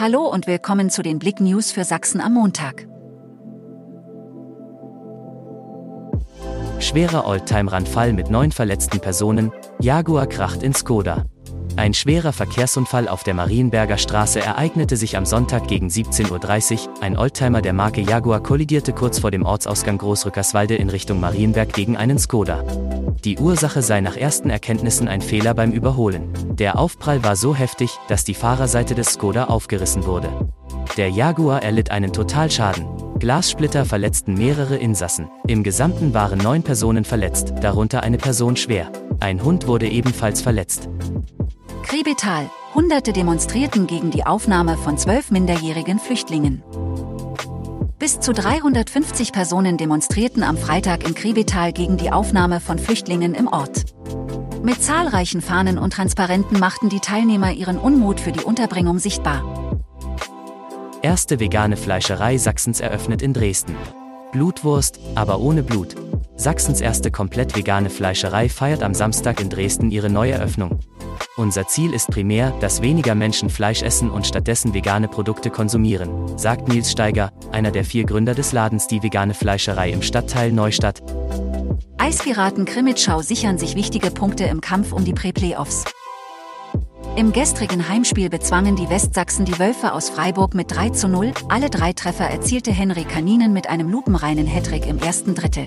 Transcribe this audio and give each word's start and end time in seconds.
Hallo 0.00 0.28
und 0.28 0.46
willkommen 0.46 0.90
zu 0.90 1.02
den 1.02 1.18
Blick 1.18 1.40
News 1.40 1.72
für 1.72 1.82
Sachsen 1.82 2.20
am 2.20 2.34
Montag. 2.34 2.86
Schwerer 6.78 7.26
Oldtimer-Randfall 7.26 8.12
mit 8.12 8.30
neun 8.30 8.52
verletzten 8.52 9.00
Personen, 9.00 9.50
Jaguar 9.80 10.28
kracht 10.28 10.62
in 10.62 10.72
Skoda. 10.72 11.24
Ein 11.74 11.94
schwerer 11.94 12.32
Verkehrsunfall 12.32 13.08
auf 13.08 13.24
der 13.24 13.34
Marienberger 13.34 13.98
Straße 13.98 14.38
ereignete 14.38 14.96
sich 14.96 15.16
am 15.16 15.26
Sonntag 15.26 15.66
gegen 15.66 15.88
17.30 15.88 16.86
Uhr. 16.86 17.02
Ein 17.02 17.18
Oldtimer 17.18 17.60
der 17.60 17.72
Marke 17.72 18.00
Jaguar 18.00 18.40
kollidierte 18.40 18.92
kurz 18.92 19.18
vor 19.18 19.32
dem 19.32 19.44
Ortsausgang 19.44 19.98
Großrückerswalde 19.98 20.76
in 20.76 20.90
Richtung 20.90 21.18
Marienberg 21.18 21.72
gegen 21.72 21.96
einen 21.96 22.20
Skoda. 22.20 22.62
Die 23.24 23.36
Ursache 23.38 23.82
sei 23.82 24.00
nach 24.00 24.16
ersten 24.16 24.48
Erkenntnissen 24.48 25.08
ein 25.08 25.22
Fehler 25.22 25.54
beim 25.54 25.72
Überholen. 25.72 26.32
Der 26.58 26.76
Aufprall 26.76 27.22
war 27.22 27.36
so 27.36 27.54
heftig, 27.54 27.98
dass 28.08 28.24
die 28.24 28.34
Fahrerseite 28.34 28.96
des 28.96 29.12
Skoda 29.12 29.44
aufgerissen 29.44 30.06
wurde. 30.06 30.28
Der 30.96 31.08
Jaguar 31.08 31.62
erlitt 31.62 31.92
einen 31.92 32.12
Totalschaden. 32.12 32.84
Glassplitter 33.20 33.84
verletzten 33.84 34.34
mehrere 34.34 34.76
Insassen. 34.76 35.28
Im 35.46 35.62
Gesamten 35.62 36.14
waren 36.14 36.38
neun 36.38 36.64
Personen 36.64 37.04
verletzt, 37.04 37.52
darunter 37.60 38.02
eine 38.02 38.18
Person 38.18 38.56
schwer. 38.56 38.90
Ein 39.20 39.44
Hund 39.44 39.68
wurde 39.68 39.88
ebenfalls 39.88 40.40
verletzt. 40.40 40.88
Krebetal. 41.84 42.50
Hunderte 42.74 43.12
demonstrierten 43.12 43.86
gegen 43.86 44.10
die 44.10 44.26
Aufnahme 44.26 44.76
von 44.76 44.98
zwölf 44.98 45.30
minderjährigen 45.30 46.00
Flüchtlingen. 46.00 46.62
Bis 47.98 48.20
zu 48.20 48.32
350 48.32 49.32
Personen 49.32 49.76
demonstrierten 49.76 50.42
am 50.42 50.56
Freitag 50.56 51.06
in 51.06 51.14
Krebetal 51.14 51.72
gegen 51.72 51.96
die 51.96 52.12
Aufnahme 52.12 52.60
von 52.60 52.78
Flüchtlingen 52.78 53.34
im 53.34 53.48
Ort. 53.48 53.84
Mit 54.62 54.82
zahlreichen 54.82 55.40
Fahnen 55.40 55.78
und 55.78 55.92
Transparenten 55.92 56.58
machten 56.58 56.88
die 56.88 57.00
Teilnehmer 57.00 57.52
ihren 57.52 57.78
Unmut 57.78 58.20
für 58.20 58.32
die 58.32 58.44
Unterbringung 58.44 58.98
sichtbar. 58.98 59.42
Erste 61.00 61.38
vegane 61.38 61.76
Fleischerei 61.76 62.38
Sachsens 62.38 62.80
eröffnet 62.80 63.22
in 63.22 63.32
Dresden. 63.32 63.76
Blutwurst, 64.32 64.98
aber 65.14 65.40
ohne 65.40 65.62
Blut. 65.62 65.94
Sachsens 66.36 66.80
erste 66.80 67.10
komplett 67.10 67.56
vegane 67.56 67.88
Fleischerei 67.88 68.48
feiert 68.48 68.82
am 68.82 68.94
Samstag 68.94 69.40
in 69.40 69.48
Dresden 69.48 69.90
ihre 69.90 70.10
Neueröffnung. 70.10 70.80
Unser 71.36 71.68
Ziel 71.68 71.94
ist 71.94 72.10
primär, 72.10 72.52
dass 72.60 72.82
weniger 72.82 73.14
Menschen 73.14 73.48
Fleisch 73.48 73.82
essen 73.82 74.10
und 74.10 74.26
stattdessen 74.26 74.74
vegane 74.74 75.06
Produkte 75.06 75.50
konsumieren, 75.50 76.36
sagt 76.36 76.68
Nils 76.68 76.90
Steiger, 76.90 77.32
einer 77.52 77.70
der 77.70 77.84
vier 77.84 78.04
Gründer 78.04 78.34
des 78.34 78.52
Ladens 78.52 78.88
Die 78.88 79.02
Vegane 79.02 79.34
Fleischerei 79.34 79.90
im 79.90 80.02
Stadtteil 80.02 80.50
Neustadt. 80.50 81.00
Eispiraten 81.98 82.64
Krimitschau 82.64 83.22
sichern 83.22 83.58
sich 83.58 83.74
wichtige 83.74 84.10
Punkte 84.12 84.44
im 84.44 84.60
Kampf 84.60 84.92
um 84.92 85.04
die 85.04 85.12
Pre-Playoffs. 85.12 85.84
Im 87.16 87.32
gestrigen 87.32 87.88
Heimspiel 87.88 88.30
bezwangen 88.30 88.76
die 88.76 88.88
Westsachsen 88.88 89.44
die 89.44 89.58
Wölfe 89.58 89.92
aus 89.92 90.08
Freiburg 90.08 90.54
mit 90.54 90.70
3 90.70 90.90
zu 90.90 91.08
0. 91.08 91.32
Alle 91.48 91.68
drei 91.68 91.92
Treffer 91.92 92.26
erzielte 92.26 92.70
Henry 92.70 93.02
Kaninen 93.02 93.52
mit 93.52 93.68
einem 93.68 93.90
lupenreinen 93.90 94.46
Hattrick 94.46 94.86
im 94.86 94.98
ersten 94.98 95.34
Drittel. 95.34 95.66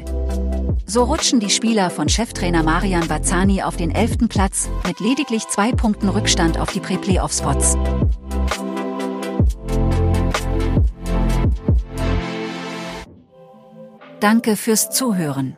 So 0.85 1.03
rutschen 1.03 1.41
die 1.41 1.49
Spieler 1.49 1.89
von 1.89 2.07
Cheftrainer 2.07 2.63
Marian 2.63 3.07
Bazzani 3.07 3.63
auf 3.63 3.75
den 3.75 3.91
11. 3.91 4.29
Platz, 4.29 4.69
mit 4.87 5.01
lediglich 5.01 5.47
zwei 5.49 5.73
Punkten 5.73 6.07
Rückstand 6.07 6.57
auf 6.57 6.71
die 6.71 6.79
Pre-Playoff-Spots. 6.79 7.77
Danke 14.21 14.55
fürs 14.55 14.91
Zuhören. 14.91 15.57